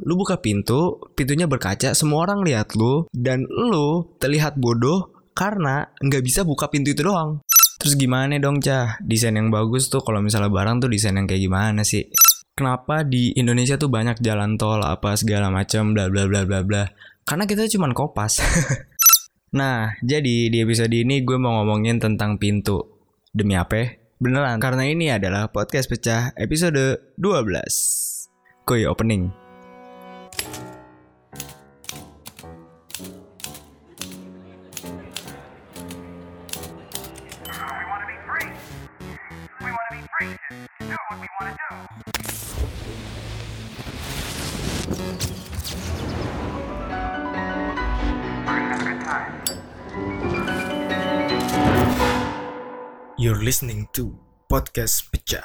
Lu 0.00 0.16
buka 0.16 0.40
pintu, 0.40 0.96
pintunya 1.12 1.44
berkaca, 1.44 1.92
semua 1.92 2.24
orang 2.24 2.40
lihat 2.44 2.72
lu, 2.76 3.04
dan 3.12 3.44
lu 3.48 4.08
terlihat 4.16 4.56
bodoh 4.56 5.12
karena 5.36 5.88
nggak 6.00 6.22
bisa 6.24 6.44
buka 6.44 6.68
pintu 6.68 6.92
itu 6.92 7.04
doang. 7.04 7.40
Terus 7.80 7.96
gimana 7.96 8.36
dong 8.36 8.60
cah? 8.60 9.00
Desain 9.00 9.32
yang 9.32 9.48
bagus 9.48 9.88
tuh 9.88 10.04
kalau 10.04 10.20
misalnya 10.20 10.52
barang 10.52 10.84
tuh 10.84 10.92
desain 10.92 11.16
yang 11.16 11.24
kayak 11.24 11.48
gimana 11.48 11.80
sih? 11.80 12.12
Kenapa 12.52 13.08
di 13.08 13.32
Indonesia 13.32 13.80
tuh 13.80 13.88
banyak 13.88 14.20
jalan 14.20 14.60
tol 14.60 14.84
apa 14.84 15.16
segala 15.16 15.48
macam 15.48 15.96
bla 15.96 16.12
bla 16.12 16.28
bla 16.28 16.44
bla 16.44 16.60
bla? 16.60 16.84
Karena 17.24 17.48
kita 17.48 17.64
cuma 17.72 17.88
kopas. 17.96 18.44
nah, 19.58 19.96
jadi 20.04 20.52
di 20.52 20.58
episode 20.60 20.92
ini 20.92 21.24
gue 21.24 21.40
mau 21.40 21.56
ngomongin 21.64 21.96
tentang 21.96 22.36
pintu. 22.36 23.00
Demi 23.32 23.56
apa? 23.56 23.96
Beneran, 24.20 24.60
karena 24.60 24.84
ini 24.84 25.08
adalah 25.08 25.48
podcast 25.48 25.88
pecah 25.88 26.36
episode 26.36 27.00
12. 27.16 28.68
Kuy 28.68 28.84
opening. 28.84 29.49
Listening 53.50 53.82
to 53.90 54.14
Podcast 54.46 55.10
Pecah. 55.10 55.42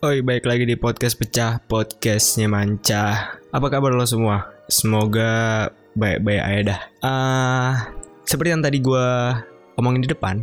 Oi, 0.00 0.24
baik 0.24 0.48
lagi 0.48 0.64
di 0.64 0.72
Podcast 0.72 1.20
Pecah, 1.20 1.60
podcastnya 1.68 2.48
Manca. 2.48 3.36
Apa 3.52 3.68
kabar 3.68 3.92
lo 3.92 4.08
semua? 4.08 4.56
Semoga 4.72 5.68
baik-baik 5.92 6.40
aja 6.40 6.60
dah. 6.64 6.80
Ah, 7.04 7.72
seperti 8.24 8.56
yang 8.56 8.64
tadi 8.64 8.80
gue 8.80 9.08
omongin 9.76 10.00
di 10.00 10.08
depan, 10.08 10.40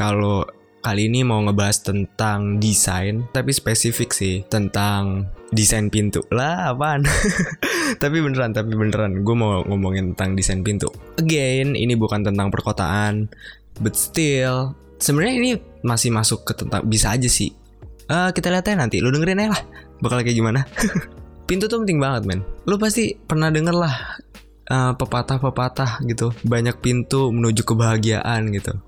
kalau 0.00 0.48
kali 0.80 1.12
ini 1.12 1.28
mau 1.28 1.44
ngebahas 1.44 1.84
tentang 1.84 2.56
desain, 2.56 3.28
tapi 3.36 3.52
spesifik 3.52 4.16
sih 4.16 4.48
tentang 4.48 5.28
desain 5.52 5.92
pintu 5.92 6.24
lah 6.32 6.72
apaan 6.72 7.04
tapi 8.02 8.18
beneran 8.18 8.50
tapi 8.50 8.72
beneran 8.74 9.22
gue 9.22 9.36
mau 9.36 9.62
ngomongin 9.62 10.16
tentang 10.16 10.34
desain 10.34 10.58
pintu 10.66 10.90
again 11.22 11.78
ini 11.78 11.94
bukan 11.94 12.26
tentang 12.26 12.50
perkotaan 12.50 13.30
but 13.78 13.94
still 13.94 14.74
sebenarnya 14.98 15.34
ini 15.36 15.50
masih 15.84 16.10
masuk 16.12 16.44
ke 16.44 16.52
tentang 16.56 16.84
bisa 16.86 17.12
aja 17.12 17.28
sih. 17.28 17.52
Eh 18.06 18.30
kita 18.32 18.50
lihat 18.52 18.66
aja 18.66 18.76
nanti. 18.78 18.98
Lu 19.00 19.12
dengerin 19.12 19.42
aja 19.42 19.50
lah. 19.56 19.62
Bakal 20.02 20.24
kayak 20.24 20.36
gimana? 20.36 20.60
Pintu 21.48 21.70
tuh 21.70 21.82
penting 21.82 22.02
banget 22.02 22.26
men. 22.26 22.40
Lu 22.66 22.76
pasti 22.76 23.14
pernah 23.14 23.52
denger 23.54 23.76
lah 23.76 23.94
eh, 24.66 24.92
pepatah-pepatah 24.98 26.02
gitu. 26.10 26.34
Banyak 26.42 26.82
pintu 26.82 27.30
menuju 27.30 27.62
kebahagiaan 27.62 28.50
gitu. 28.50 28.82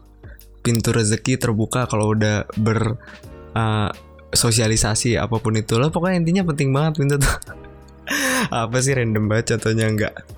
Pintu 0.59 0.91
rezeki 0.91 1.39
terbuka 1.39 1.87
kalau 1.87 2.13
udah 2.13 2.51
ber 2.59 2.99
eh, 3.55 3.91
sosialisasi 4.35 5.15
apa 5.17 5.39
pun 5.39 5.55
itu. 5.55 5.79
Lah 5.79 5.89
pokoknya 5.95 6.19
intinya 6.19 6.43
penting 6.51 6.75
banget 6.75 6.93
pintu 6.99 7.17
tuh. 7.23 7.37
Apa 8.49 8.81
sih 8.81 8.97
random 8.97 9.29
banget 9.29 9.53
contohnya? 9.57 9.85
Enggak 9.85 10.38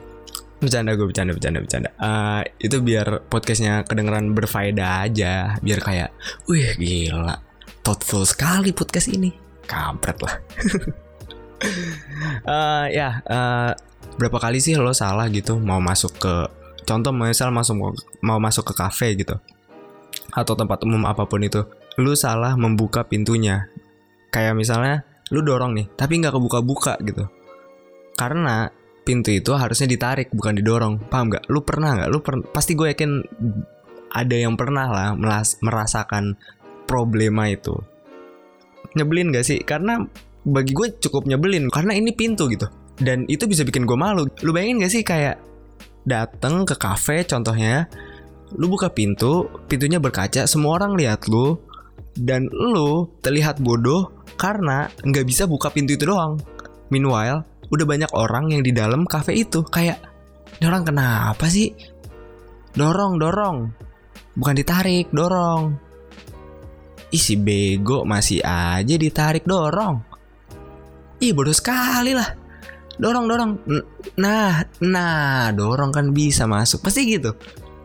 bercanda 0.60 0.92
gue 0.92 1.08
bercanda 1.08 1.32
bercanda 1.32 1.58
bercanda. 1.64 1.90
Eh, 1.96 2.42
itu 2.68 2.76
biar 2.84 3.24
podcastnya 3.26 3.82
kedengeran 3.88 4.36
berfaedah 4.36 5.08
aja 5.08 5.56
biar 5.64 5.80
kayak 5.80 6.10
wih 6.46 6.76
gila 6.76 7.40
thoughtful 7.80 8.22
sekali 8.28 8.70
podcast 8.76 9.08
ini. 9.10 9.32
Kampret 9.64 10.18
lah. 10.22 10.36
Eh, 12.40 12.86
ya 12.96 13.20
eh, 13.20 13.72
berapa 14.16 14.38
kali 14.40 14.64
sih 14.64 14.80
lo 14.80 14.96
salah 14.96 15.28
gitu 15.28 15.60
mau 15.60 15.76
masuk 15.76 16.16
ke 16.16 16.34
contoh 16.88 17.12
misal 17.12 17.52
masuk 17.52 18.00
mau 18.24 18.40
masuk 18.40 18.72
ke 18.72 18.74
kafe 18.80 19.12
gitu 19.12 19.36
atau 20.32 20.56
tempat 20.56 20.80
umum 20.88 21.04
apa 21.04 21.28
pun 21.28 21.44
itu 21.44 21.60
lu 22.00 22.16
salah 22.16 22.56
membuka 22.56 23.04
pintunya. 23.04 23.68
Kayak 24.32 24.56
misalnya 24.56 25.04
lu 25.28 25.44
dorong 25.44 25.76
nih 25.76 25.86
tapi 26.00 26.16
nggak 26.16 26.32
kebuka-buka 26.32 26.96
gitu. 27.04 27.28
Karena 28.16 28.72
pintu 29.10 29.34
itu 29.34 29.50
harusnya 29.58 29.90
ditarik 29.90 30.30
bukan 30.30 30.54
didorong. 30.54 31.02
Paham 31.10 31.34
nggak? 31.34 31.50
Lu 31.50 31.66
pernah 31.66 31.98
nggak? 31.98 32.08
Lu 32.14 32.22
per- 32.22 32.46
pasti 32.54 32.78
gue 32.78 32.94
yakin 32.94 33.10
ada 34.14 34.36
yang 34.38 34.54
pernah 34.54 34.86
lah 34.86 35.08
merasakan 35.58 36.38
problema 36.86 37.50
itu. 37.50 37.74
Nyebelin 38.94 39.34
gak 39.34 39.46
sih? 39.46 39.58
Karena 39.66 39.98
bagi 40.46 40.70
gue 40.70 40.94
cukup 41.02 41.26
nyebelin 41.26 41.66
karena 41.74 41.98
ini 41.98 42.14
pintu 42.14 42.46
gitu. 42.46 42.70
Dan 43.02 43.26
itu 43.26 43.50
bisa 43.50 43.66
bikin 43.66 43.82
gue 43.82 43.98
malu. 43.98 44.30
Lu 44.46 44.54
bayangin 44.54 44.86
gak 44.86 44.94
sih? 44.94 45.02
Kayak 45.02 45.42
dateng 46.06 46.62
ke 46.62 46.78
kafe 46.78 47.26
contohnya 47.26 47.90
lu 48.56 48.66
buka 48.66 48.90
pintu 48.90 49.46
pintunya 49.70 50.02
berkaca 50.02 50.48
semua 50.48 50.80
orang 50.80 50.98
lihat 50.98 51.28
lu 51.30 51.60
dan 52.18 52.50
lu 52.50 53.06
terlihat 53.22 53.62
bodoh 53.62 54.10
karena 54.34 54.90
nggak 55.04 55.26
bisa 55.28 55.44
buka 55.46 55.70
pintu 55.70 55.94
itu 55.94 56.08
doang. 56.08 56.40
Meanwhile 56.90 57.49
udah 57.70 57.86
banyak 57.86 58.10
orang 58.12 58.50
yang 58.50 58.62
di 58.66 58.74
dalam 58.74 59.06
kafe 59.06 59.38
itu. 59.38 59.62
Kayak 59.62 60.02
ini 60.58 60.66
orang 60.66 60.84
kenapa 60.84 61.46
sih? 61.46 61.72
Dorong 62.74 63.16
dorong. 63.16 63.70
Bukan 64.34 64.54
ditarik 64.54 65.10
dorong. 65.10 65.78
Isi 67.10 67.34
bego 67.34 68.06
masih 68.06 68.42
aja 68.42 68.94
ditarik 68.94 69.46
dorong. 69.46 70.02
Ih 71.22 71.34
bodoh 71.34 71.54
sekali 71.54 72.14
lah. 72.14 72.26
Dorong 73.00 73.26
dorong. 73.26 73.50
Nah 74.18 74.62
nah 74.82 75.50
dorong 75.50 75.90
kan 75.90 76.10
bisa 76.14 76.46
masuk. 76.46 76.82
Pasti 76.86 77.06
gitu. 77.06 77.34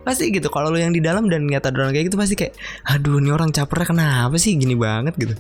Pasti 0.06 0.30
gitu. 0.30 0.54
Kalau 0.54 0.70
lu 0.70 0.78
yang 0.78 0.94
di 0.94 1.02
dalam 1.02 1.26
dan 1.30 1.50
nyata 1.50 1.74
dorong 1.74 1.94
kayak 1.94 2.14
gitu 2.14 2.18
pasti 2.18 2.38
kayak 2.38 2.54
aduh 2.86 3.18
ini 3.18 3.34
orang 3.34 3.50
capernya 3.50 3.90
kenapa 3.90 4.36
sih? 4.38 4.54
Gini 4.54 4.78
banget 4.78 5.18
gitu. 5.18 5.34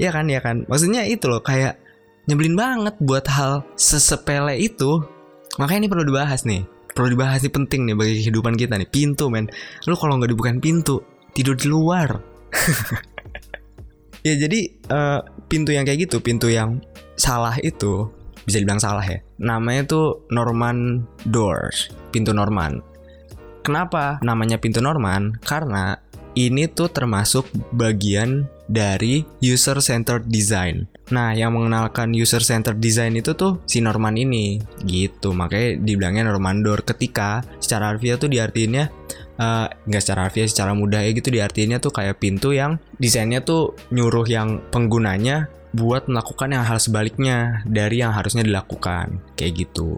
Ya 0.00 0.08
kan 0.12 0.24
ya 0.28 0.40
kan. 0.40 0.64
Maksudnya 0.64 1.04
itu 1.04 1.28
loh 1.28 1.44
kayak 1.44 1.76
nyebelin 2.30 2.54
banget 2.54 2.94
buat 3.02 3.26
hal 3.26 3.66
sesepele 3.74 4.54
itu. 4.62 5.02
Makanya 5.58 5.86
ini 5.86 5.90
perlu 5.90 6.06
dibahas 6.06 6.46
nih. 6.46 6.62
Perlu 6.94 7.18
dibahas 7.18 7.42
nih 7.42 7.50
penting 7.50 7.90
nih 7.90 7.96
bagi 7.98 8.14
kehidupan 8.22 8.54
kita 8.54 8.78
nih. 8.78 8.86
Pintu 8.86 9.26
men. 9.26 9.50
Lu 9.90 9.98
kalau 9.98 10.14
nggak 10.22 10.30
dibukain 10.30 10.62
pintu 10.62 11.02
tidur 11.34 11.58
di 11.58 11.66
luar. 11.66 12.08
Ya 14.20 14.36
jadi 14.36 14.68
eh, 14.68 15.20
pintu 15.48 15.72
yang 15.72 15.88
kayak 15.88 16.04
gitu 16.04 16.20
pintu 16.20 16.52
yang 16.52 16.84
salah 17.16 17.56
itu 17.56 18.12
bisa 18.44 18.60
dibilang 18.60 18.80
salah 18.80 19.04
ya 19.04 19.24
namanya 19.40 19.88
tuh 19.88 20.28
Norman 20.28 21.08
doors 21.24 21.88
pintu 22.12 22.36
Norman. 22.36 22.84
Kenapa 23.64 24.20
namanya 24.20 24.60
pintu 24.60 24.84
Norman? 24.84 25.40
Karena 25.40 25.96
ini 26.36 26.68
tuh 26.68 26.88
termasuk 26.92 27.48
bagian 27.72 28.48
dari 28.68 29.24
user 29.40 29.80
centered 29.80 30.28
design. 30.28 30.88
Nah, 31.10 31.34
yang 31.34 31.58
mengenalkan 31.58 32.14
user 32.14 32.42
centered 32.42 32.78
design 32.78 33.18
itu 33.18 33.34
tuh 33.34 33.58
si 33.66 33.82
Norman 33.82 34.14
ini, 34.14 34.62
gitu. 34.86 35.34
Makanya 35.34 35.82
dibilangnya 35.82 36.30
Norman 36.30 36.62
door. 36.62 36.86
Ketika 36.86 37.42
secara 37.58 37.90
harfiah 37.90 38.14
tuh 38.14 38.30
diartiinnya 38.30 38.90
eh, 39.40 39.66
nggak 39.66 40.02
secara 40.02 40.30
harfiah, 40.30 40.46
secara 40.46 40.70
mudah 40.70 41.02
ya 41.02 41.10
gitu 41.10 41.34
diartiinnya 41.34 41.82
tuh 41.82 41.90
kayak 41.90 42.22
pintu 42.22 42.54
yang 42.54 42.78
desainnya 43.02 43.42
tuh 43.42 43.74
nyuruh 43.90 44.26
yang 44.30 44.62
penggunanya 44.70 45.50
buat 45.70 46.10
melakukan 46.10 46.50
yang 46.50 46.66
hal 46.66 46.82
sebaliknya 46.82 47.62
dari 47.66 48.02
yang 48.02 48.10
harusnya 48.10 48.42
dilakukan, 48.42 49.22
kayak 49.38 49.66
gitu. 49.66 49.94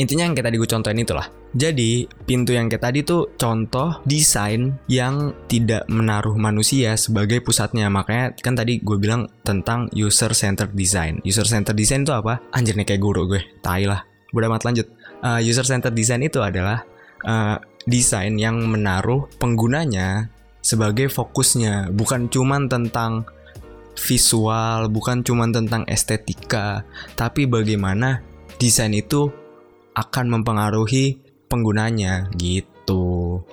Intinya 0.00 0.24
yang 0.24 0.32
kayak 0.32 0.48
tadi 0.48 0.56
gue 0.56 0.68
contohin 0.68 1.04
itulah. 1.04 1.41
Jadi, 1.52 2.08
pintu 2.24 2.56
yang 2.56 2.72
kayak 2.72 2.80
tadi 2.80 3.00
tuh 3.04 3.36
contoh 3.36 4.00
desain 4.08 4.72
yang 4.88 5.36
tidak 5.52 5.84
menaruh 5.92 6.32
manusia 6.40 6.96
sebagai 6.96 7.44
pusatnya. 7.44 7.92
Makanya 7.92 8.32
kan 8.40 8.56
tadi 8.56 8.80
gue 8.80 8.96
bilang 8.96 9.28
tentang 9.44 9.92
user 9.92 10.32
centered 10.32 10.72
design. 10.72 11.20
User 11.28 11.44
centered 11.44 11.76
design 11.76 12.08
itu 12.08 12.16
apa? 12.16 12.40
Anjir 12.56 12.72
nih 12.72 12.88
kayak 12.88 13.02
guru 13.04 13.28
gue. 13.28 13.40
Tai 13.60 13.84
lah. 13.84 14.00
Udah 14.32 14.48
amat 14.48 14.64
lanjut. 14.64 14.88
Uh, 15.20 15.44
user 15.44 15.68
centered 15.68 15.92
design 15.92 16.24
itu 16.24 16.40
adalah 16.40 16.88
uh, 17.28 17.60
desain 17.84 18.32
yang 18.40 18.56
menaruh 18.64 19.28
penggunanya 19.36 20.32
sebagai 20.62 21.10
fokusnya, 21.10 21.90
bukan 21.90 22.30
cuman 22.30 22.70
tentang 22.70 23.26
visual, 23.98 24.88
bukan 24.88 25.20
cuman 25.20 25.50
tentang 25.52 25.82
estetika, 25.90 26.86
tapi 27.18 27.44
bagaimana 27.44 28.22
desain 28.56 28.94
itu 28.94 29.28
akan 29.92 30.40
mempengaruhi 30.40 31.20
penggunanya 31.52 32.32
gitu. 32.40 33.44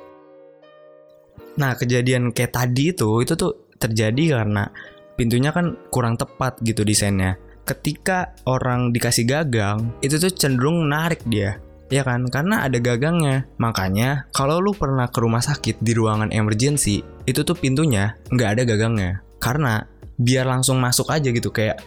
Nah, 1.59 1.75
kejadian 1.75 2.31
kayak 2.31 2.55
tadi 2.55 2.95
itu 2.95 3.19
itu 3.19 3.35
tuh 3.35 3.75
terjadi 3.75 4.39
karena 4.39 4.71
pintunya 5.19 5.51
kan 5.51 5.75
kurang 5.91 6.15
tepat 6.15 6.55
gitu 6.63 6.87
desainnya. 6.87 7.35
Ketika 7.67 8.31
orang 8.47 8.95
dikasih 8.95 9.27
gagang, 9.27 9.91
itu 9.99 10.15
tuh 10.15 10.31
cenderung 10.31 10.87
narik 10.87 11.19
dia. 11.27 11.59
Ya 11.91 12.07
kan? 12.07 12.25
Karena 12.31 12.63
ada 12.63 12.79
gagangnya. 12.79 13.45
Makanya 13.59 14.31
kalau 14.31 14.63
lu 14.63 14.71
pernah 14.71 15.11
ke 15.11 15.19
rumah 15.19 15.43
sakit 15.43 15.83
di 15.83 15.91
ruangan 15.91 16.31
emergency, 16.31 17.03
itu 17.27 17.43
tuh 17.43 17.59
pintunya 17.59 18.15
nggak 18.31 18.49
ada 18.55 18.63
gagangnya. 18.63 19.11
Karena 19.43 19.83
biar 20.15 20.47
langsung 20.47 20.79
masuk 20.79 21.11
aja 21.11 21.29
gitu 21.29 21.51
kayak 21.51 21.83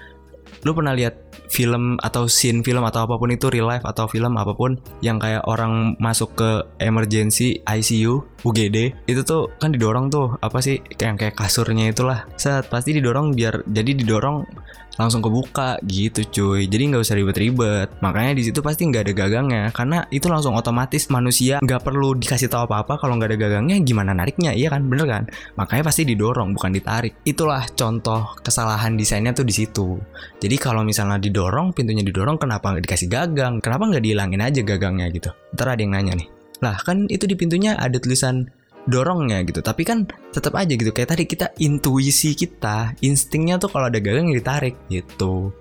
lu 0.63 0.77
pernah 0.77 0.93
lihat 0.93 1.33
film 1.53 2.01
atau 2.01 2.25
scene 2.25 2.65
film 2.65 2.81
atau 2.81 3.05
apa 3.05 3.21
pun 3.21 3.29
itu 3.29 3.53
real 3.53 3.69
life 3.69 3.85
atau 3.85 4.09
film 4.09 4.41
apa 4.41 4.57
pun 4.57 4.81
yang 5.05 5.21
kayak 5.21 5.45
orang 5.45 5.93
masuk 6.01 6.33
ke 6.33 6.51
emergency 6.81 7.61
ICU 7.69 8.25
UGD 8.49 8.97
itu 9.05 9.21
tuh 9.21 9.53
kan 9.61 9.69
didorong 9.69 10.09
tuh 10.09 10.33
apa 10.41 10.65
sih 10.65 10.81
kayak 10.97 11.21
kayak 11.21 11.37
kasurnya 11.37 11.93
itulah. 11.93 12.25
Set 12.41 12.73
pasti 12.73 12.97
didorong 12.97 13.37
biar 13.37 13.69
jadi 13.69 13.93
didorong 13.93 14.49
langsung 14.97 15.25
kebuka 15.25 15.81
gitu 15.87 16.21
cuy. 16.29 16.69
Jadi 16.69 16.83
nggak 16.93 17.03
usah 17.03 17.17
ribet-ribet. 17.17 17.89
Makanya 18.05 18.33
di 18.37 18.43
situ 18.45 18.61
pasti 18.61 18.89
nggak 18.89 19.03
ada 19.09 19.13
gagangnya. 19.13 19.65
Karena 19.73 20.05
itu 20.13 20.27
langsung 20.29 20.57
otomatis 20.57 21.09
manusia 21.09 21.59
nggak 21.63 21.83
perlu 21.85 22.17
dikasih 22.19 22.49
tahu 22.53 22.69
apa-apa. 22.69 23.01
Kalau 23.01 23.17
nggak 23.17 23.35
ada 23.35 23.39
gagangnya 23.39 23.77
gimana 23.81 24.13
nariknya? 24.13 24.53
Iya 24.53 24.73
kan? 24.73 24.85
Bener 24.89 25.07
kan? 25.09 25.23
Makanya 25.57 25.83
pasti 25.87 26.03
didorong 26.05 26.53
bukan 26.53 26.71
ditarik. 26.75 27.13
Itulah 27.25 27.65
contoh 27.73 28.37
kesalahan 28.41 28.97
desainnya 28.97 29.33
tuh 29.33 29.47
di 29.47 29.55
situ. 29.55 29.97
Jadi 30.41 30.57
kalau 30.61 30.85
misalnya 30.85 31.17
didorong 31.17 31.73
pintunya 31.73 32.05
didorong 32.05 32.37
kenapa 32.37 32.73
nggak 32.73 32.85
dikasih 32.85 33.09
gagang? 33.09 33.61
Kenapa 33.65 33.89
nggak 33.89 34.03
dihilangin 34.05 34.43
aja 34.43 34.61
gagangnya 34.61 35.07
gitu? 35.13 35.31
Ntar 35.57 35.77
ada 35.77 35.81
yang 35.81 35.93
nanya 35.97 36.15
nih. 36.19 36.29
Lah 36.63 36.79
kan 36.87 37.11
itu 37.11 37.27
di 37.27 37.35
pintunya 37.35 37.75
ada 37.75 37.99
tulisan 37.99 38.47
dorongnya 38.87 39.43
gitu. 39.47 39.63
Tapi 39.63 39.83
kan 39.87 40.09
tetap 40.35 40.55
aja 40.59 40.73
gitu. 40.75 40.91
Kayak 40.91 41.15
tadi 41.15 41.25
kita 41.29 41.47
intuisi 41.63 42.35
kita 42.35 42.97
instingnya 43.05 43.59
tuh 43.59 43.71
kalau 43.71 43.87
ada 43.89 43.99
gagang 44.03 44.31
ditarik 44.31 44.79
gitu. 44.91 45.55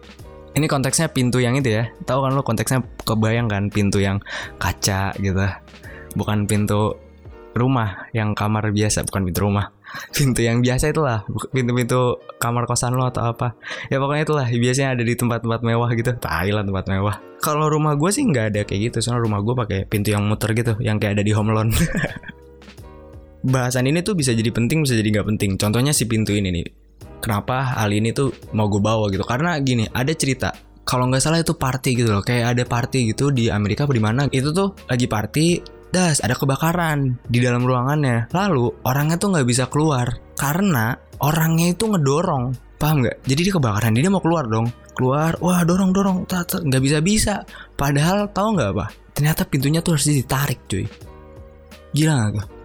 Ini 0.52 0.68
konteksnya 0.68 1.08
pintu 1.08 1.40
yang 1.40 1.56
itu 1.56 1.72
ya. 1.80 1.88
Tahu 2.04 2.20
kan 2.28 2.32
lo 2.36 2.44
konteksnya 2.44 2.84
kebayang 3.08 3.48
kan? 3.48 3.72
Pintu 3.72 4.04
yang 4.04 4.20
kaca 4.60 5.16
gitu. 5.16 5.48
Bukan 6.18 6.44
pintu 6.44 7.00
rumah 7.56 8.12
yang 8.12 8.36
kamar 8.36 8.76
biasa. 8.76 9.08
Bukan 9.08 9.32
pintu 9.32 9.48
rumah. 9.48 9.72
Pintu 10.16 10.40
yang 10.44 10.64
biasa 10.64 10.92
itulah. 10.96 11.28
Pintu-pintu 11.52 12.20
kamar 12.40 12.64
kosan 12.64 12.96
lo 12.96 13.08
atau 13.08 13.28
apa. 13.28 13.60
Ya 13.92 14.00
pokoknya 14.00 14.24
itulah. 14.24 14.48
Biasanya 14.48 14.96
ada 14.96 15.04
di 15.04 15.16
tempat-tempat 15.20 15.64
mewah 15.64 15.92
gitu. 15.96 16.16
Thailand 16.16 16.68
tempat 16.68 16.86
mewah. 16.88 17.16
Kalau 17.44 17.68
rumah 17.68 17.96
gue 18.00 18.12
sih 18.12 18.24
nggak 18.24 18.46
ada 18.56 18.62
kayak 18.64 18.92
gitu. 18.92 19.04
Soalnya 19.04 19.24
rumah 19.28 19.40
gue 19.44 19.56
pakai 19.56 19.80
pintu 19.88 20.16
yang 20.16 20.24
muter 20.28 20.52
gitu. 20.56 20.80
Yang 20.80 20.98
kayak 21.04 21.14
ada 21.20 21.24
di 21.28 21.32
home 21.36 21.52
loan 21.52 21.72
bahasan 23.42 23.90
ini 23.90 24.06
tuh 24.06 24.14
bisa 24.14 24.32
jadi 24.32 24.50
penting 24.54 24.86
bisa 24.86 24.94
jadi 24.94 25.10
nggak 25.20 25.28
penting. 25.36 25.52
Contohnya 25.58 25.92
si 25.92 26.06
pintu 26.06 26.34
ini 26.34 26.50
nih. 26.54 26.66
Kenapa 27.22 27.78
hal 27.78 27.94
ini 27.94 28.14
tuh 28.14 28.34
mau 28.58 28.66
gue 28.66 28.82
bawa 28.82 29.10
gitu? 29.14 29.22
Karena 29.22 29.58
gini 29.62 29.86
ada 29.90 30.10
cerita. 30.14 30.54
Kalau 30.82 31.06
nggak 31.10 31.22
salah 31.22 31.42
itu 31.42 31.54
party 31.54 31.90
gitu 31.94 32.10
loh. 32.18 32.24
Kayak 32.26 32.58
ada 32.58 32.64
party 32.66 33.14
gitu 33.14 33.30
di 33.30 33.50
Amerika 33.54 33.86
di 33.86 34.02
mana? 34.02 34.26
Itu 34.30 34.50
tuh 34.54 34.74
lagi 34.90 35.06
party 35.06 35.48
das 35.94 36.24
ada 36.24 36.34
kebakaran 36.34 37.22
di 37.30 37.38
dalam 37.42 37.62
ruangannya. 37.62 38.34
Lalu 38.34 38.82
orangnya 38.86 39.22
tuh 39.22 39.38
nggak 39.38 39.48
bisa 39.48 39.70
keluar 39.70 40.10
karena 40.38 40.98
orangnya 41.22 41.74
itu 41.74 41.86
ngedorong. 41.86 42.58
Paham 42.82 43.06
nggak? 43.06 43.30
Jadi 43.30 43.42
dia 43.46 43.54
kebakaran 43.54 43.94
dia 43.94 44.10
mau 44.10 44.24
keluar 44.26 44.50
dong. 44.50 44.74
Keluar 44.98 45.38
wah 45.46 45.62
dorong 45.62 45.94
dorong. 45.94 46.18
Nggak 46.26 46.82
bisa 46.82 46.98
bisa 47.06 47.34
padahal 47.78 48.34
tahu 48.34 48.58
nggak 48.58 48.70
apa? 48.74 48.86
Ternyata 49.14 49.46
pintunya 49.46 49.86
tuh 49.86 49.94
harus 49.94 50.10
ditarik 50.10 50.66
cuy. 50.66 50.90
Gila 51.94 52.34
nggak 52.34 52.61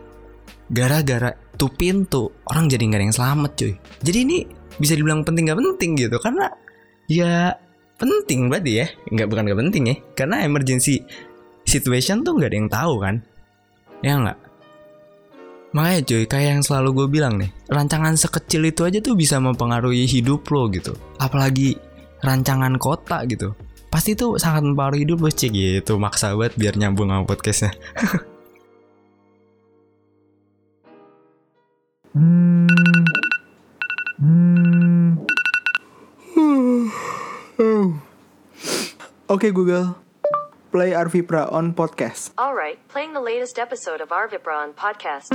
gara-gara 0.67 1.31
tuh 1.57 1.71
pintu 1.73 2.29
orang 2.51 2.67
jadi 2.67 2.83
nggak 2.87 2.99
ada 3.01 3.07
yang 3.07 3.17
selamat 3.17 3.51
cuy. 3.57 3.73
Jadi 4.03 4.19
ini 4.23 4.37
bisa 4.77 4.93
dibilang 4.93 5.25
penting 5.25 5.49
nggak 5.49 5.59
penting 5.59 5.91
gitu 5.97 6.17
karena 6.21 6.53
ya 7.09 7.55
penting 7.97 8.53
berarti 8.53 8.73
ya. 8.85 8.87
Nggak 9.11 9.27
bukan 9.31 9.43
nggak 9.47 9.61
penting 9.67 9.83
ya. 9.89 9.97
Karena 10.15 10.37
emergency 10.45 11.01
situation 11.65 12.27
tuh 12.27 12.37
nggak 12.37 12.51
ada 12.51 12.59
yang 12.59 12.71
tahu 12.71 12.95
kan. 13.01 13.15
Ya 14.05 14.15
nggak? 14.21 14.39
Makanya 15.75 16.01
cuy 16.09 16.25
kayak 16.25 16.49
yang 16.57 16.63
selalu 16.65 16.89
gue 17.05 17.07
bilang 17.21 17.37
nih 17.37 17.51
rancangan 17.69 18.17
sekecil 18.17 18.65
itu 18.65 18.87
aja 18.87 18.99
tuh 19.03 19.13
bisa 19.13 19.37
mempengaruhi 19.41 20.09
hidup 20.09 20.47
lo 20.53 20.69
gitu. 20.73 20.97
Apalagi 21.21 21.77
rancangan 22.25 22.77
kota 22.81 23.25
gitu. 23.29 23.53
Pasti 23.87 24.13
tuh 24.19 24.37
sangat 24.37 24.67
mempengaruhi 24.67 25.09
hidup 25.09 25.25
lo 25.25 25.31
cek 25.33 25.53
gitu 25.53 25.97
maksa 25.97 26.37
banget 26.37 26.59
biar 26.59 26.75
nyambung 26.77 27.09
sama 27.09 27.25
podcastnya 27.25 27.73
Oke 39.29 39.53
Google, 39.53 40.01
play 40.73 40.97
Arvipra 40.97 41.45
on 41.53 41.77
podcast. 41.77 42.33
All 42.41 42.57
right, 42.57 42.81
playing 42.89 43.13
the 43.13 43.21
latest 43.21 43.61
episode 43.61 44.01
of 44.01 44.09
our 44.09 44.25
Vibron 44.33 44.73
podcast. 44.73 45.29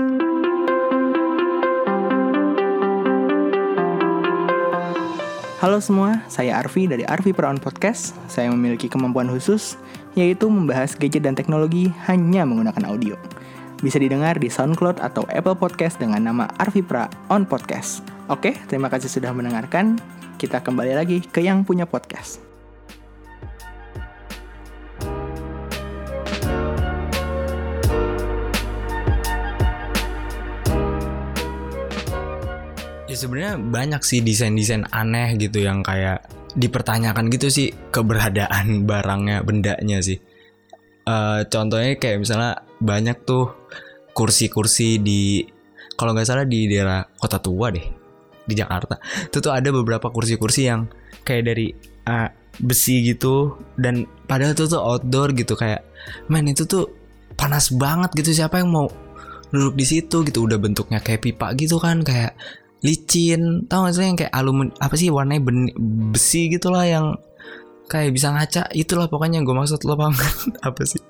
Halo 5.62 5.78
semua, 5.78 6.26
saya 6.34 6.58
Arvi 6.58 6.90
dari 6.90 7.06
Arvi 7.06 7.30
Praon 7.30 7.62
Podcast. 7.62 8.18
Saya 8.26 8.50
memiliki 8.50 8.90
kemampuan 8.90 9.30
khusus, 9.30 9.78
yaitu 10.18 10.50
membahas 10.50 10.98
gadget 10.98 11.30
dan 11.30 11.38
teknologi 11.38 11.94
hanya 12.10 12.42
menggunakan 12.42 12.90
audio. 12.90 13.14
Bisa 13.82 13.98
didengar 13.98 14.38
di 14.38 14.46
SoundCloud 14.46 15.02
atau 15.02 15.26
Apple 15.26 15.58
Podcast 15.58 15.98
dengan 15.98 16.22
nama 16.22 16.46
Arvi 16.62 16.86
Pra 16.86 17.10
on 17.34 17.50
Podcast. 17.50 18.06
Oke, 18.30 18.54
terima 18.70 18.94
kasih 18.94 19.10
sudah 19.10 19.34
mendengarkan. 19.34 19.98
Kita 20.38 20.62
kembali 20.62 20.94
lagi 20.94 21.18
ke 21.26 21.42
yang 21.42 21.66
punya 21.66 21.90
podcast. 21.90 22.38
Ya 33.10 33.18
sebenarnya 33.18 33.58
banyak 33.58 34.02
sih 34.06 34.22
desain-desain 34.22 34.86
aneh 34.94 35.42
gitu 35.42 35.58
yang 35.58 35.82
kayak 35.82 36.30
dipertanyakan 36.54 37.34
gitu 37.34 37.50
sih 37.50 37.74
keberadaan 37.90 38.86
barangnya, 38.86 39.42
bendanya 39.42 40.06
sih. 40.06 40.22
Eh 41.10 41.40
contohnya 41.50 41.98
kayak 41.98 42.22
misalnya 42.22 42.62
banyak 42.82 43.24
tuh 43.24 43.54
kursi-kursi 44.12 45.00
di 45.00 45.46
kalau 45.96 46.18
nggak 46.18 46.28
salah 46.28 46.46
di 46.50 46.66
daerah 46.66 47.06
kota 47.16 47.38
tua 47.38 47.70
deh 47.70 47.86
di 48.44 48.54
Jakarta. 48.58 48.98
Itu 49.30 49.40
tuh 49.40 49.54
ada 49.54 49.70
beberapa 49.70 50.10
kursi-kursi 50.10 50.66
yang 50.66 50.90
kayak 51.22 51.44
dari 51.46 51.72
eh, 52.10 52.30
besi 52.60 53.06
gitu 53.06 53.56
dan 53.80 54.04
padahal 54.28 54.58
itu 54.58 54.68
tuh 54.68 54.82
outdoor 54.82 55.32
gitu 55.38 55.56
kayak 55.56 55.86
men 56.28 56.52
itu 56.52 56.68
tuh 56.68 56.90
panas 57.40 57.72
banget 57.72 58.12
gitu 58.18 58.36
siapa 58.36 58.60
yang 58.60 58.70
mau 58.74 58.92
duduk 59.52 59.76
di 59.76 59.86
situ 59.88 60.24
gitu 60.28 60.48
udah 60.48 60.60
bentuknya 60.60 61.00
kayak 61.00 61.24
pipa 61.24 61.56
gitu 61.56 61.80
kan 61.80 62.04
kayak 62.04 62.36
licin 62.82 63.68
tau 63.70 63.86
gak 63.86 63.94
sih 63.94 64.08
yang 64.08 64.18
kayak 64.18 64.34
aluminium 64.34 64.74
apa 64.82 64.96
sih 64.98 65.14
warnanya 65.14 65.42
besi 66.12 66.50
gitulah 66.50 66.84
yang 66.88 67.14
kayak 67.90 68.12
bisa 68.14 68.34
ngaca 68.34 68.70
itulah 68.76 69.08
pokoknya 69.08 69.42
gue 69.42 69.56
maksud 69.56 69.82
lo 69.88 69.96
paham 69.96 70.14
kan? 70.14 70.36
apa 70.70 70.82
sih 70.86 71.02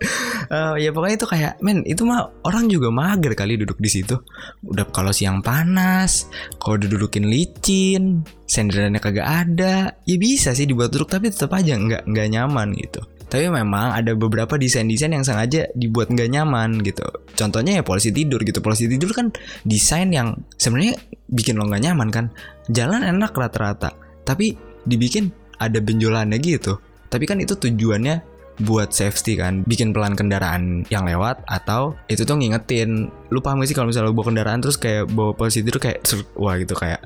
Eh, 0.52 0.76
ya 0.84 0.92
pokoknya 0.92 1.16
itu 1.16 1.28
kayak 1.32 1.54
men 1.64 1.80
itu 1.88 2.04
mah 2.04 2.28
orang 2.44 2.68
juga 2.68 2.92
mager 2.92 3.32
kali 3.40 3.56
duduk 3.56 3.80
di 3.80 3.88
situ 3.88 4.20
udah 4.68 4.84
kalau 4.92 5.16
siang 5.16 5.40
panas 5.40 6.28
kalau 6.60 6.76
didudukin 6.76 7.24
licin 7.32 8.20
senderannya 8.44 9.00
kagak 9.00 9.48
ada 9.48 9.96
ya 10.04 10.16
bisa 10.20 10.52
sih 10.52 10.68
dibuat 10.68 10.92
duduk 10.92 11.08
tapi 11.08 11.32
tetap 11.32 11.56
aja 11.56 11.80
nggak 11.80 12.04
nggak 12.04 12.28
nyaman 12.36 12.76
gitu 12.76 13.00
tapi 13.32 13.48
memang 13.48 13.96
ada 13.96 14.12
beberapa 14.12 14.60
desain-desain 14.60 15.16
yang 15.16 15.24
sengaja 15.24 15.72
dibuat 15.72 16.12
nggak 16.12 16.36
nyaman 16.36 16.84
gitu. 16.84 17.08
Contohnya 17.32 17.80
ya 17.80 17.84
polisi 17.88 18.12
tidur 18.12 18.44
gitu. 18.44 18.60
Polisi 18.60 18.92
tidur 18.92 19.16
kan 19.16 19.32
desain 19.64 20.12
yang 20.12 20.36
sebenarnya 20.60 21.00
bikin 21.32 21.56
lo 21.56 21.64
nggak 21.64 21.80
nyaman 21.80 22.12
kan. 22.12 22.28
Jalan 22.68 23.08
enak 23.08 23.32
rata-rata, 23.32 23.96
tapi 24.28 24.60
dibikin 24.84 25.32
ada 25.62 25.78
benjolannya 25.78 26.42
gitu. 26.42 26.82
Tapi 27.14 27.30
kan 27.30 27.38
itu 27.38 27.54
tujuannya 27.54 28.32
buat 28.62 28.94
safety 28.94 29.38
kan, 29.42 29.66
bikin 29.66 29.94
pelan 29.94 30.14
kendaraan 30.14 30.86
yang 30.90 31.06
lewat 31.06 31.46
atau 31.46 31.94
itu 32.10 32.26
tuh 32.26 32.38
ngingetin. 32.38 33.14
Lu 33.30 33.40
paham 33.42 33.62
gak 33.62 33.70
sih 33.70 33.78
kalau 33.78 33.90
misalnya 33.94 34.10
lu 34.10 34.18
bawa 34.18 34.34
kendaraan 34.34 34.60
terus 34.62 34.78
kayak 34.78 35.10
bawa 35.14 35.38
polisi 35.38 35.62
tidur 35.62 35.82
kayak 35.82 36.02
wah 36.38 36.58
gitu 36.58 36.74
kayak 36.74 37.02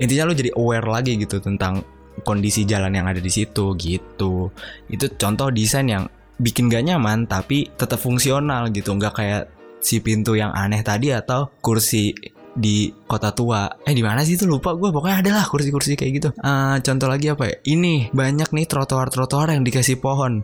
intinya 0.00 0.28
lu 0.28 0.34
jadi 0.36 0.50
aware 0.56 0.88
lagi 0.88 1.16
gitu 1.16 1.40
tentang 1.40 1.84
kondisi 2.22 2.62
jalan 2.64 2.94
yang 2.94 3.06
ada 3.08 3.20
di 3.20 3.32
situ 3.32 3.74
gitu. 3.76 4.48
Itu 4.88 5.06
contoh 5.18 5.50
desain 5.50 5.88
yang 5.88 6.04
bikin 6.34 6.66
gak 6.66 6.82
nyaman 6.82 7.30
tapi 7.30 7.70
tetap 7.74 8.00
fungsional 8.00 8.70
gitu, 8.74 8.90
nggak 8.96 9.14
kayak 9.14 9.42
si 9.84 10.00
pintu 10.00 10.32
yang 10.34 10.50
aneh 10.56 10.80
tadi 10.80 11.12
atau 11.12 11.52
kursi 11.60 12.16
di 12.54 12.90
kota 13.06 13.34
tua. 13.34 13.66
Eh 13.82 13.92
di 13.92 14.00
mana 14.00 14.22
sih 14.22 14.38
itu 14.38 14.46
lupa 14.46 14.72
gue. 14.72 14.88
Pokoknya 14.94 15.16
ada 15.20 15.30
lah 15.42 15.44
kursi-kursi 15.46 15.98
kayak 15.98 16.12
gitu. 16.18 16.28
Eh, 16.34 16.76
contoh 16.80 17.08
lagi 17.10 17.26
apa 17.30 17.50
ya? 17.50 17.56
Ini 17.66 18.14
banyak 18.14 18.54
nih 18.54 18.66
trotoar-trotoar 18.70 19.52
yang 19.52 19.66
dikasih 19.66 19.98
pohon. 19.98 20.40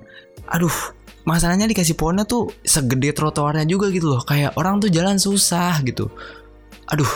Aduh, 0.51 0.75
masalahnya 1.25 1.71
dikasih 1.71 1.95
pohonnya 1.95 2.27
tuh 2.27 2.51
segede 2.67 3.15
trotoarnya 3.15 3.65
juga 3.65 3.89
gitu 3.95 4.19
loh. 4.19 4.23
Kayak 4.27 4.59
orang 4.59 4.83
tuh 4.83 4.91
jalan 4.91 5.17
susah 5.17 5.79
gitu. 5.87 6.11
Aduh, 6.91 7.09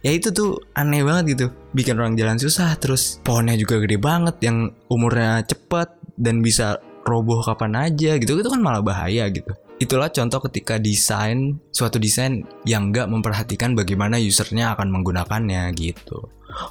ya 0.00 0.10
itu 0.16 0.32
tuh 0.32 0.64
aneh 0.72 1.04
banget 1.04 1.36
gitu 1.36 1.46
bikin 1.76 2.00
orang 2.00 2.16
jalan 2.16 2.40
susah 2.40 2.72
terus 2.80 3.20
pohonnya 3.20 3.52
juga 3.60 3.76
gede 3.84 4.00
banget 4.00 4.40
yang 4.40 4.72
umurnya 4.88 5.44
cepet 5.44 5.92
dan 6.16 6.40
bisa 6.40 6.80
roboh 7.04 7.44
kapan 7.44 7.92
aja 7.92 8.16
gitu 8.16 8.40
itu 8.40 8.48
kan 8.48 8.60
malah 8.64 8.80
bahaya 8.80 9.28
gitu 9.28 9.52
itulah 9.80 10.12
contoh 10.12 10.44
ketika 10.46 10.76
desain 10.76 11.56
suatu 11.72 11.96
desain 11.96 12.44
yang 12.68 12.92
nggak 12.92 13.08
memperhatikan 13.08 13.72
bagaimana 13.72 14.20
usernya 14.20 14.76
akan 14.76 14.92
menggunakannya 14.92 15.72
gitu. 15.72 16.20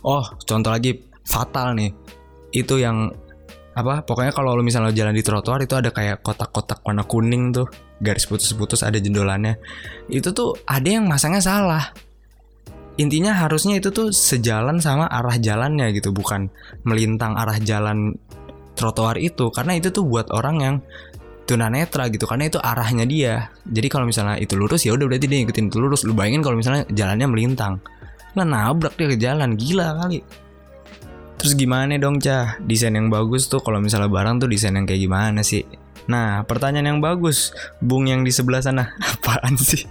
Oh 0.06 0.24
contoh 0.46 0.70
lagi 0.70 1.02
fatal 1.26 1.74
nih. 1.74 1.92
Itu 2.54 2.78
yang 2.78 3.10
apa 3.74 4.06
pokoknya 4.06 4.34
kalau 4.34 4.54
lu 4.54 4.62
misalnya 4.62 4.94
jalan 4.94 5.18
di 5.18 5.26
trotoar 5.26 5.66
itu 5.66 5.74
ada 5.74 5.90
kayak 5.90 6.22
kotak-kotak 6.22 6.84
warna 6.86 7.08
kuning 7.08 7.50
tuh 7.50 7.66
garis 7.98 8.30
putus-putus 8.30 8.86
ada 8.86 9.02
jendolannya. 9.02 9.58
Itu 10.06 10.30
tuh 10.30 10.54
ada 10.70 10.86
yang 10.86 11.10
masangnya 11.10 11.42
salah. 11.42 11.90
Intinya 13.00 13.32
harusnya 13.32 13.80
itu 13.80 13.90
tuh 13.90 14.12
sejalan 14.14 14.84
sama 14.84 15.08
arah 15.08 15.40
jalannya 15.40 15.96
gitu 15.96 16.12
bukan 16.12 16.52
melintang 16.84 17.34
arah 17.40 17.58
jalan 17.58 18.14
trotoar 18.76 19.16
itu. 19.18 19.50
Karena 19.56 19.80
itu 19.80 19.90
tuh 19.90 20.04
buat 20.04 20.28
orang 20.36 20.58
yang 20.60 20.76
tunanetra 21.50 22.14
gitu 22.14 22.30
karena 22.30 22.46
itu 22.46 22.62
arahnya 22.62 23.10
dia 23.10 23.50
jadi 23.66 23.90
kalau 23.90 24.06
misalnya 24.06 24.38
itu 24.38 24.54
lurus 24.54 24.86
ya 24.86 24.94
udah 24.94 25.10
berarti 25.10 25.26
dia 25.26 25.42
ngikutin 25.42 25.66
itu 25.74 25.78
lurus 25.82 26.06
lu 26.06 26.14
bayangin 26.14 26.46
kalau 26.46 26.62
misalnya 26.62 26.86
jalannya 26.94 27.26
melintang 27.26 27.82
lah 28.38 28.46
nabrak 28.46 28.94
dia 28.94 29.10
ke 29.10 29.18
jalan 29.18 29.58
gila 29.58 29.98
kali 29.98 30.22
Terus 31.40 31.56
gimana 31.56 31.96
dong 31.96 32.20
cah? 32.20 32.60
Desain 32.60 32.92
yang 32.92 33.08
bagus 33.08 33.48
tuh 33.48 33.64
kalau 33.64 33.80
misalnya 33.80 34.12
barang 34.12 34.44
tuh 34.44 34.52
desain 34.52 34.76
yang 34.76 34.84
kayak 34.84 35.08
gimana 35.08 35.40
sih? 35.40 35.64
Nah 36.12 36.44
pertanyaan 36.44 36.92
yang 36.92 37.00
bagus, 37.00 37.56
Bung 37.80 38.12
yang 38.12 38.28
di 38.28 38.32
sebelah 38.36 38.60
sana 38.60 38.92
apaan 39.16 39.56
sih? 39.56 39.88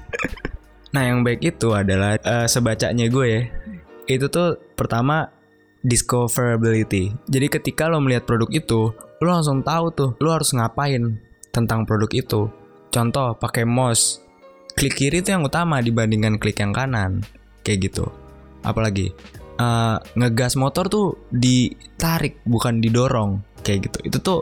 nah 0.93 1.05
yang 1.05 1.25
baik 1.25 1.41
itu 1.45 1.73
adalah 1.73 2.21
eh, 2.21 2.45
sebacanya 2.49 3.09
gue 3.09 3.27
ya, 3.29 3.43
itu 4.13 4.29
tuh 4.29 4.61
pertama 4.77 5.33
discoverability. 5.81 7.17
Jadi 7.33 7.49
ketika 7.49 7.89
lo 7.89 7.97
melihat 8.05 8.29
produk 8.29 8.49
itu, 8.53 8.93
lo 8.93 9.29
langsung 9.29 9.65
tahu 9.65 9.89
tuh 9.89 10.11
lo 10.21 10.37
harus 10.37 10.53
ngapain 10.53 11.28
tentang 11.59 11.83
produk 11.89 12.11
itu. 12.15 12.47
Contoh 12.89 13.37
pakai 13.37 13.67
mouse, 13.67 14.23
klik 14.79 14.97
kiri 14.97 15.21
itu 15.21 15.35
yang 15.35 15.45
utama 15.45 15.83
dibandingkan 15.83 16.39
klik 16.39 16.63
yang 16.63 16.73
kanan, 16.73 17.27
kayak 17.67 17.91
gitu. 17.91 18.07
Apalagi 18.63 19.13
eh, 19.59 19.97
ngegas 20.17 20.55
motor 20.55 20.87
tuh 20.87 21.19
ditarik 21.35 22.41
bukan 22.47 22.79
didorong. 22.79 23.43
Kayak 23.67 23.91
gitu. 23.91 23.99
Itu 24.09 24.19
tuh 24.23 24.41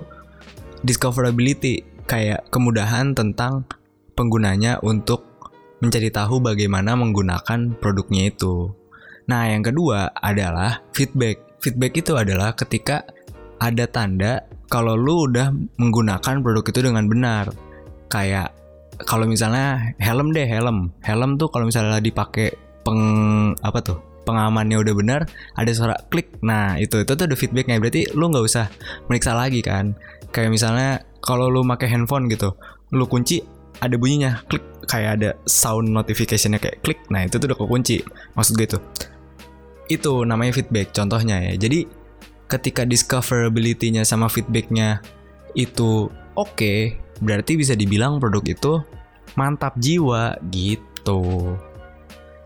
discoverability 0.87 2.07
kayak 2.07 2.47
kemudahan 2.55 3.17
tentang 3.17 3.67
penggunanya 4.15 4.79
untuk 4.81 5.27
mencari 5.83 6.09
tahu 6.09 6.41
bagaimana 6.41 6.97
menggunakan 6.97 7.77
produknya 7.77 8.33
itu. 8.33 8.73
Nah 9.29 9.51
yang 9.51 9.67
kedua 9.67 10.15
adalah 10.15 10.81
feedback. 10.95 11.61
Feedback 11.61 11.93
itu 11.99 12.15
adalah 12.15 12.55
ketika 12.55 13.03
ada 13.59 13.85
tanda 13.91 14.47
kalau 14.67 14.99
lu 14.99 15.31
udah 15.31 15.55
menggunakan 15.79 16.43
produk 16.43 16.65
itu 16.67 16.81
dengan 16.83 17.07
benar. 17.07 17.51
Kayak 18.11 18.55
kalau 19.05 19.29
misalnya 19.29 19.95
helm 20.01 20.33
deh 20.33 20.47
helm. 20.47 20.91
Helm 21.03 21.39
tuh 21.39 21.49
kalau 21.51 21.69
misalnya 21.69 22.03
dipakai 22.03 22.55
peng 22.87 23.03
apa 23.63 23.79
tuh 23.83 23.99
pengamannya 24.27 24.79
udah 24.83 24.95
benar 24.95 25.21
ada 25.55 25.71
suara 25.71 25.95
klik. 26.11 26.43
Nah 26.43 26.79
itu 26.79 27.03
itu 27.03 27.13
tuh 27.15 27.25
ada 27.27 27.37
feedbacknya. 27.39 27.79
Berarti 27.79 28.11
lu 28.15 28.31
nggak 28.31 28.45
usah 28.47 28.67
meriksa 29.07 29.39
lagi 29.39 29.63
kan? 29.63 29.95
Kayak 30.35 30.51
misalnya 30.51 30.91
kalau 31.23 31.51
lu 31.51 31.63
pakai 31.63 31.91
handphone 31.91 32.27
gitu 32.31 32.55
lu 32.95 33.07
kunci 33.07 33.43
ada 33.79 33.95
bunyinya 33.95 34.43
klik. 34.51 34.63
Kayak 34.87 35.11
ada 35.19 35.31
sound 35.51 35.91
notificationnya 35.91 36.63
kayak 36.63 36.83
klik. 36.83 37.03
Nah 37.11 37.27
itu 37.27 37.39
tuh 37.43 37.51
udah 37.51 37.59
kekunci. 37.59 38.03
Maksud 38.35 38.55
gue 38.55 38.67
itu 38.67 38.79
itu 39.87 40.27
namanya 40.27 40.51
feedback 40.51 40.91
contohnya 40.91 41.39
ya. 41.39 41.55
Jadi 41.55 41.87
ketika 42.47 42.87
discoverability-nya 42.87 44.07
sama 44.07 44.31
feedbacknya 44.31 45.03
itu 45.59 46.11
oke 46.39 46.75
berarti 47.19 47.57
bisa 47.59 47.73
dibilang 47.73 48.21
produk 48.23 48.45
itu 48.47 48.73
mantap 49.35 49.75
jiwa 49.79 50.39
gitu. 50.51 51.55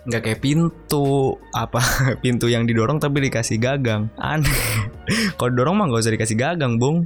Nggak 0.08 0.22
kayak 0.24 0.40
pintu 0.40 1.36
apa 1.52 1.80
pintu 2.24 2.48
yang 2.48 2.64
didorong 2.64 2.96
tapi 2.98 3.28
dikasih 3.28 3.60
gagang. 3.60 4.08
Aneh. 4.16 4.50
Kalau 5.38 5.50
didorong 5.52 5.76
mah 5.76 5.86
nggak 5.90 6.02
usah 6.02 6.14
dikasih 6.16 6.36
gagang 6.38 6.80
bung. 6.80 7.04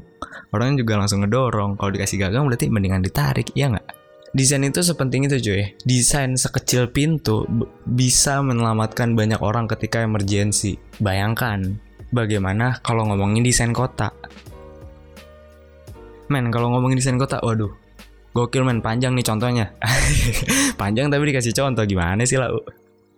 Orangnya 0.55 0.87
juga 0.87 1.03
langsung 1.03 1.27
ngedorong. 1.27 1.75
Kalau 1.77 1.91
dikasih 1.91 2.19
gagang 2.23 2.47
berarti 2.47 2.71
mendingan 2.71 3.03
ditarik 3.03 3.51
iya 3.59 3.75
nggak? 3.75 3.87
Desain 4.35 4.67
itu 4.67 4.83
sepenting 4.83 5.31
itu 5.31 5.39
cuy. 5.39 5.63
Desain 5.87 6.35
sekecil 6.35 6.91
pintu 6.91 7.47
bisa 7.87 8.43
menyelamatkan 8.43 9.15
banyak 9.15 9.39
orang 9.39 9.71
ketika 9.71 10.03
emergency. 10.03 10.75
Bayangkan 10.99 11.79
bagaimana 12.15 12.79
kalau 12.81 13.11
ngomongin 13.11 13.43
desain 13.43 13.75
kota? 13.75 14.15
Men 16.31 16.49
kalau 16.49 16.73
ngomongin 16.73 17.03
desain 17.03 17.19
kota 17.19 17.43
waduh. 17.43 17.71
Gokil 18.35 18.67
men. 18.67 18.83
Panjang 18.83 19.15
nih 19.15 19.27
contohnya. 19.27 19.67
Panjang 20.81 21.11
tapi 21.11 21.31
dikasih 21.31 21.55
contoh. 21.55 21.85
Gimana 21.87 22.23
sih 22.27 22.39
lah 22.39 22.51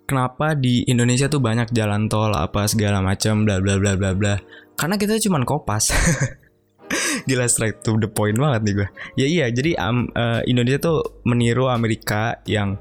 kenapa 0.05 0.53
di 0.53 0.85
Indonesia 0.85 1.29
tuh 1.29 1.41
banyak 1.41 1.73
jalan 1.73 2.09
tol 2.09 2.33
apa 2.33 2.69
segala 2.69 3.01
macam 3.01 3.49
bla 3.49 3.61
bla 3.61 3.81
bla 3.81 3.97
bla 3.97 4.13
bla? 4.13 4.35
Karena 4.77 5.01
kita 5.01 5.17
cuman 5.21 5.45
kopas. 5.49 5.93
Gila 7.27 7.51
straight 7.51 7.83
to 7.83 7.99
the 7.99 8.07
point 8.07 8.39
banget 8.39 8.61
nih 8.63 8.75
gue 8.79 8.89
Ya 9.19 9.27
iya. 9.27 9.47
Jadi 9.51 9.75
am- 9.75 10.07
eh, 10.15 10.47
Indonesia 10.47 10.79
tuh 10.79 11.19
meniru 11.27 11.67
Amerika 11.67 12.39
yang 12.47 12.79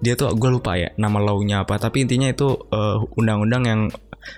Dia 0.00 0.16
tuh 0.16 0.32
gue 0.32 0.48
lupa 0.48 0.80
ya 0.80 0.88
nama 0.96 1.20
law-nya 1.20 1.68
apa 1.68 1.76
Tapi 1.76 2.08
intinya 2.08 2.32
itu 2.32 2.48
eh, 2.72 2.96
undang-undang 3.20 3.62
yang 3.68 3.80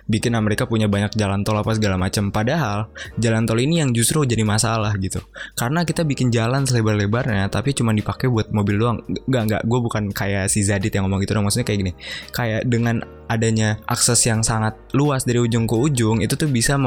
bikin 0.06 0.34
Amerika 0.36 0.64
punya 0.64 0.86
banyak 0.86 1.14
jalan 1.14 1.42
tol 1.42 1.58
apa 1.58 1.74
segala 1.76 1.96
macam. 1.96 2.30
Padahal 2.30 2.90
jalan 3.16 3.44
tol 3.44 3.58
ini 3.60 3.80
yang 3.84 3.90
justru 3.92 4.24
jadi 4.24 4.42
masalah 4.42 4.94
gitu. 5.00 5.20
Karena 5.54 5.84
kita 5.84 6.04
bikin 6.04 6.32
jalan 6.32 6.64
selebar-lebarnya 6.64 7.50
Tapi 7.52 7.76
cuma 7.76 7.92
dipakai 7.92 8.28
buat 8.28 8.50
mobil 8.52 8.80
doang. 8.80 8.98
Enggak, 9.06 9.42
enggak, 9.48 9.62
gue 9.64 9.80
bukan 9.80 10.02
kayak 10.12 10.46
si 10.52 10.64
Zadit 10.64 10.92
yang 10.92 11.08
ngomong 11.08 11.22
gitu 11.24 11.36
dong 11.36 11.44
Maksudnya 11.46 11.66
kayak 11.66 11.80
gini. 11.80 11.92
Kayak 12.32 12.62
dengan 12.66 13.04
adanya 13.28 13.78
akses 13.84 14.20
yang 14.24 14.40
sangat 14.40 14.76
luas 14.96 15.28
dari 15.28 15.36
ujung 15.36 15.68
ke 15.68 15.76
ujung 15.76 16.24
Itu 16.24 16.40
tuh 16.40 16.48
bisa 16.48 16.80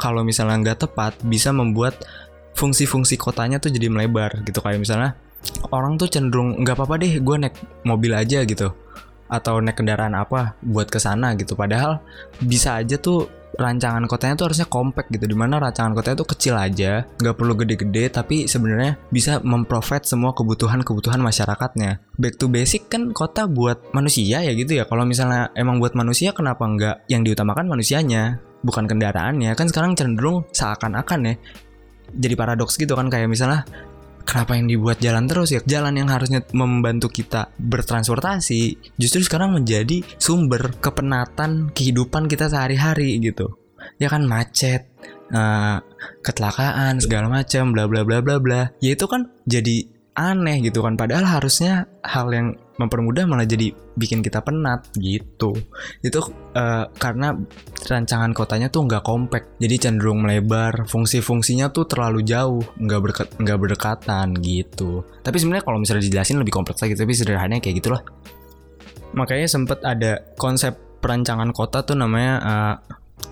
kalau 0.00 0.22
misalnya 0.22 0.56
nggak 0.62 0.86
tepat 0.86 1.12
bisa 1.26 1.50
membuat 1.50 1.98
fungsi-fungsi 2.56 3.20
kotanya 3.20 3.60
tuh 3.60 3.72
jadi 3.72 3.92
melebar 3.92 4.42
gitu. 4.46 4.62
Kayak 4.64 4.80
misalnya 4.82 5.10
orang 5.72 5.96
tuh 5.96 6.08
cenderung 6.10 6.60
nggak 6.60 6.76
apa-apa 6.76 7.00
deh 7.00 7.12
gue 7.20 7.36
naik 7.40 7.56
mobil 7.88 8.12
aja 8.12 8.44
gitu 8.44 8.72
atau 9.30 9.62
naik 9.62 9.78
kendaraan 9.78 10.18
apa 10.18 10.58
buat 10.60 10.90
ke 10.90 10.98
sana 10.98 11.38
gitu. 11.38 11.54
Padahal 11.54 12.02
bisa 12.42 12.76
aja 12.76 12.98
tuh 12.98 13.30
rancangan 13.50 14.06
kotanya 14.06 14.34
tuh 14.38 14.46
harusnya 14.50 14.66
compact 14.70 15.10
gitu 15.12 15.26
di 15.26 15.36
mana 15.36 15.60
rancangan 15.60 15.92
kotanya 15.92 16.16
tuh 16.22 16.28
kecil 16.32 16.54
aja 16.56 17.04
nggak 17.18 17.34
perlu 17.34 17.52
gede-gede 17.58 18.08
tapi 18.08 18.46
sebenarnya 18.48 18.96
bisa 19.12 19.42
memprovide 19.42 20.06
semua 20.06 20.34
kebutuhan-kebutuhan 20.34 21.22
masyarakatnya. 21.22 22.02
Back 22.18 22.36
to 22.40 22.50
basic 22.50 22.90
kan 22.90 23.14
kota 23.14 23.46
buat 23.46 23.94
manusia 23.94 24.42
ya 24.42 24.52
gitu 24.54 24.74
ya. 24.74 24.84
Kalau 24.84 25.06
misalnya 25.06 25.54
emang 25.54 25.78
buat 25.78 25.94
manusia 25.94 26.34
kenapa 26.34 26.66
nggak 26.66 26.96
yang 27.06 27.22
diutamakan 27.22 27.70
manusianya 27.70 28.42
bukan 28.66 28.90
kendaraannya? 28.90 29.54
Kan 29.54 29.70
sekarang 29.70 29.94
cenderung 29.94 30.46
seakan-akan 30.50 31.20
ya 31.30 31.34
jadi 32.16 32.34
paradoks 32.34 32.74
gitu 32.74 32.98
kan 32.98 33.06
kayak 33.06 33.30
misalnya 33.30 33.62
kenapa 34.30 34.54
yang 34.54 34.70
dibuat 34.70 35.02
jalan 35.02 35.26
terus 35.26 35.50
ya? 35.50 35.60
Jalan 35.66 35.98
yang 35.98 36.08
harusnya 36.14 36.46
membantu 36.54 37.10
kita 37.10 37.50
bertransportasi 37.58 38.94
justru 38.94 39.26
sekarang 39.26 39.58
menjadi 39.58 40.06
sumber 40.22 40.78
kepenatan 40.78 41.74
kehidupan 41.74 42.30
kita 42.30 42.46
sehari-hari 42.46 43.18
gitu. 43.18 43.58
Ya 43.98 44.06
kan 44.06 44.30
macet 44.30 44.86
eh, 45.34 45.76
kecelakaan 46.22 47.02
segala 47.02 47.26
macam 47.26 47.74
bla 47.74 47.90
bla 47.90 48.06
bla 48.06 48.22
bla 48.22 48.38
bla. 48.38 48.62
Ya 48.78 48.94
itu 48.94 49.10
kan 49.10 49.34
jadi 49.50 49.99
aneh 50.20 50.60
gitu 50.60 50.84
kan. 50.84 51.00
Padahal 51.00 51.24
harusnya 51.24 51.88
hal 52.04 52.28
yang 52.28 52.52
mempermudah 52.76 53.24
malah 53.24 53.48
jadi 53.48 53.72
bikin 53.96 54.20
kita 54.20 54.44
penat 54.44 54.92
gitu. 55.00 55.56
Itu 56.04 56.20
eh, 56.52 56.84
karena 57.00 57.32
rancangan 57.88 58.36
kotanya 58.36 58.68
tuh 58.68 58.84
nggak 58.84 59.00
kompak. 59.00 59.56
Jadi 59.56 59.88
cenderung 59.88 60.20
melebar. 60.20 60.84
Fungsi-fungsinya 60.84 61.72
tuh 61.72 61.88
terlalu 61.88 62.20
jauh. 62.20 62.60
Nggak 62.76 63.00
berkat 63.00 63.28
nggak 63.40 63.58
berdekatan 63.58 64.36
gitu. 64.44 65.08
Tapi 65.24 65.36
sebenarnya 65.40 65.64
kalau 65.64 65.80
misalnya 65.80 66.04
dijelasin 66.04 66.36
lebih 66.36 66.52
kompleks 66.52 66.84
lagi. 66.84 66.92
Tapi 67.00 67.12
sederhananya 67.16 67.64
kayak 67.64 67.80
gitulah. 67.80 68.02
Makanya 69.16 69.48
sempet 69.48 69.80
ada 69.82 70.20
konsep 70.36 70.76
perancangan 71.00 71.48
kota 71.56 71.80
tuh 71.80 71.96
namanya 71.96 72.34
eh, 72.44 72.76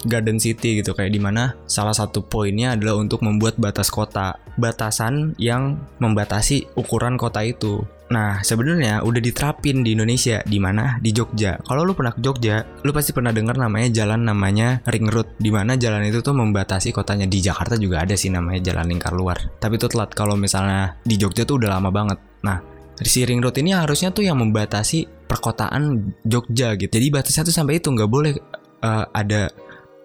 Garden 0.07 0.39
City 0.39 0.79
gitu 0.81 0.95
kayak 0.95 1.15
di 1.15 1.21
mana 1.21 1.55
salah 1.67 1.95
satu 1.95 2.23
poinnya 2.25 2.75
adalah 2.79 2.99
untuk 3.01 3.23
membuat 3.25 3.59
batas 3.59 3.91
kota 3.91 4.39
batasan 4.59 5.35
yang 5.39 5.79
membatasi 5.99 6.71
ukuran 6.79 7.19
kota 7.19 7.43
itu 7.43 7.83
Nah, 8.09 8.41
sebenarnya 8.41 9.05
udah 9.05 9.21
diterapin 9.21 9.85
di 9.85 9.93
Indonesia, 9.93 10.41
di 10.49 10.57
mana? 10.57 10.97
Di 10.97 11.13
Jogja. 11.13 11.61
Kalau 11.61 11.85
lu 11.85 11.93
pernah 11.93 12.17
ke 12.17 12.25
Jogja, 12.25 12.65
lu 12.81 12.91
pasti 12.93 13.13
pernah 13.13 13.37
dengar 13.37 13.61
namanya 13.61 13.93
jalan 13.93 14.25
namanya 14.25 14.81
Ring 14.89 15.13
Road, 15.13 15.37
di 15.37 15.53
mana 15.53 15.77
jalan 15.77 16.09
itu 16.09 16.25
tuh 16.25 16.33
membatasi 16.33 16.89
kotanya. 16.89 17.29
Di 17.29 17.45
Jakarta 17.45 17.77
juga 17.77 18.09
ada 18.09 18.17
sih 18.17 18.33
namanya 18.33 18.73
jalan 18.73 18.97
lingkar 18.97 19.13
luar. 19.13 19.37
Tapi 19.61 19.77
itu 19.77 19.93
telat 19.93 20.17
kalau 20.17 20.41
misalnya 20.41 20.97
di 21.05 21.21
Jogja 21.21 21.45
tuh 21.45 21.61
udah 21.61 21.77
lama 21.77 21.93
banget. 21.93 22.19
Nah, 22.49 22.65
si 22.97 23.29
Ring 23.29 23.45
Road 23.45 23.61
ini 23.61 23.77
harusnya 23.77 24.09
tuh 24.09 24.25
yang 24.25 24.41
membatasi 24.41 25.29
perkotaan 25.29 26.17
Jogja 26.25 26.81
gitu. 26.81 26.89
Jadi 26.89 27.13
batasnya 27.13 27.45
tuh 27.45 27.55
sampai 27.55 27.77
itu 27.77 27.93
nggak 27.93 28.09
boleh 28.09 28.33
eh, 28.81 29.05
ada 29.13 29.53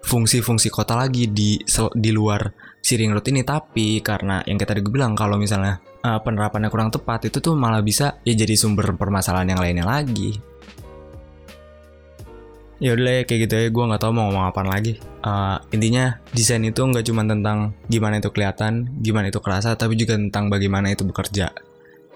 fungsi-fungsi 0.04 0.68
kota 0.68 0.94
lagi 1.00 1.32
di 1.32 1.56
di 1.96 2.10
luar 2.12 2.44
si 2.84 3.00
ring 3.00 3.16
road 3.16 3.24
ini. 3.32 3.40
Tapi 3.40 4.04
karena 4.04 4.44
yang 4.44 4.60
kita 4.60 4.76
tadi 4.76 4.84
bilang 4.84 5.16
kalau 5.16 5.40
misalnya 5.40 5.80
uh, 6.04 6.20
penerapannya 6.20 6.68
kurang 6.68 6.92
tepat 6.92 7.32
itu 7.32 7.40
tuh 7.40 7.56
malah 7.56 7.80
bisa 7.80 8.20
ya 8.22 8.36
jadi 8.36 8.52
sumber 8.54 8.92
permasalahan 8.94 9.56
yang 9.56 9.60
lainnya 9.64 9.88
lagi. 9.88 10.36
Ya 12.82 12.92
udah 12.92 13.24
kayak 13.24 13.48
gitu 13.48 13.54
ya. 13.56 13.66
Gue 13.72 13.84
nggak 13.88 14.02
tahu 14.02 14.12
mau 14.12 14.28
ngomong 14.28 14.50
apa 14.52 14.60
lagi. 14.66 15.00
Eh, 15.00 15.56
intinya 15.72 16.20
desain 16.36 16.60
itu 16.60 16.84
nggak 16.84 17.06
cuma 17.06 17.24
tentang 17.24 17.72
gimana 17.88 18.20
itu 18.20 18.28
kelihatan 18.28 19.00
gimana 19.00 19.32
itu 19.32 19.40
kerasa 19.40 19.72
tapi 19.72 19.96
juga 19.96 20.20
tentang 20.20 20.52
bagaimana 20.52 20.92
itu 20.92 21.06
bekerja. 21.06 21.48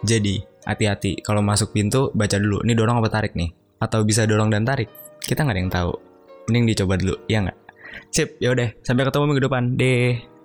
Jadi 0.05 0.45
hati-hati. 0.69 1.25
Kalau 1.25 1.41
masuk 1.41 1.73
pintu 1.73 2.13
baca 2.13 2.37
dulu. 2.37 2.61
Ini 2.67 2.77
dorong 2.77 3.01
apa 3.01 3.09
tarik 3.09 3.33
nih? 3.33 3.49
Atau 3.81 4.05
bisa 4.05 4.29
dorong 4.29 4.53
dan 4.53 4.69
tarik? 4.69 4.93
Kita 5.25 5.47
nggak 5.47 5.57
ada 5.57 5.63
yang 5.63 5.73
tahu. 5.73 5.93
Mending 6.51 6.65
dicoba 6.75 7.01
dulu 7.01 7.17
ya 7.31 7.41
nggak 7.49 7.68
sip 8.15 8.39
ya 8.39 8.55
udah. 8.55 8.71
Sampai 8.87 9.05
ketemu 9.07 9.25
minggu 9.29 9.45
depan. 9.49 9.65
Deh 9.79 10.38